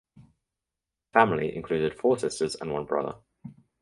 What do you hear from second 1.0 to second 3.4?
family included four sisters and one brother.